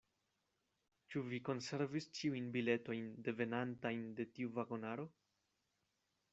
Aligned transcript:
Ĉu 1.13 1.21
vi 1.33 1.39
konservis 1.49 2.07
ĉiujn 2.21 2.49
biletojn 2.57 3.13
devenantajn 3.29 4.03
de 4.21 4.29
tiu 4.35 4.53
vagonaro? 4.59 5.07